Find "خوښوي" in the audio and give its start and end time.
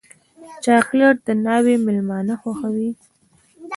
2.41-2.89